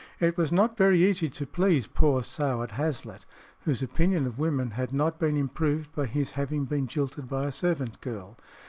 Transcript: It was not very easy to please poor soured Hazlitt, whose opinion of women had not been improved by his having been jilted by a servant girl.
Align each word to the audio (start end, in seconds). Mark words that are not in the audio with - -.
It 0.19 0.35
was 0.35 0.51
not 0.51 0.77
very 0.79 1.03
easy 1.05 1.29
to 1.29 1.45
please 1.45 1.85
poor 1.85 2.23
soured 2.23 2.71
Hazlitt, 2.71 3.23
whose 3.65 3.83
opinion 3.83 4.25
of 4.25 4.39
women 4.39 4.71
had 4.71 4.91
not 4.91 5.19
been 5.19 5.37
improved 5.37 5.93
by 5.93 6.07
his 6.07 6.31
having 6.31 6.65
been 6.65 6.87
jilted 6.87 7.29
by 7.29 7.43
a 7.45 7.51
servant 7.51 8.01
girl. 8.01 8.35